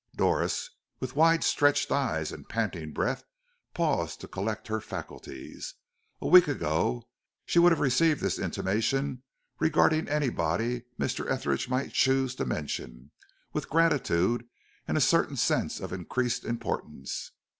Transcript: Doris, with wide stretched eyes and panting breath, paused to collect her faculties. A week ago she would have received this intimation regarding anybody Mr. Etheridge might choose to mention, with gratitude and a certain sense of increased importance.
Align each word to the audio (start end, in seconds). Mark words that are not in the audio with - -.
Doris, 0.15 0.71
with 0.99 1.15
wide 1.15 1.43
stretched 1.43 1.91
eyes 1.91 2.31
and 2.31 2.49
panting 2.49 2.91
breath, 2.91 3.23
paused 3.75 4.19
to 4.21 4.27
collect 4.27 4.67
her 4.67 4.81
faculties. 4.81 5.75
A 6.21 6.27
week 6.27 6.47
ago 6.47 7.07
she 7.45 7.59
would 7.59 7.71
have 7.71 7.79
received 7.79 8.19
this 8.19 8.39
intimation 8.39 9.21
regarding 9.59 10.09
anybody 10.09 10.85
Mr. 10.99 11.29
Etheridge 11.29 11.69
might 11.69 11.93
choose 11.93 12.33
to 12.33 12.45
mention, 12.47 13.11
with 13.53 13.69
gratitude 13.69 14.47
and 14.87 14.97
a 14.97 15.01
certain 15.01 15.35
sense 15.37 15.79
of 15.79 15.93
increased 15.93 16.45
importance. 16.45 17.33